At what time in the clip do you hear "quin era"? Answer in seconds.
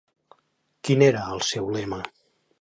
0.89-1.27